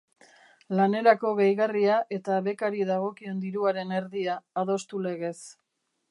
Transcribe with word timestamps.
Lanerako 0.77 1.33
gehigarria 1.39 1.97
eta 2.17 2.39
bekari 2.47 2.81
dagokion 2.91 3.43
diruaren 3.43 3.93
erdia, 4.01 4.39
adostu 4.63 5.03
legez. 5.09 5.37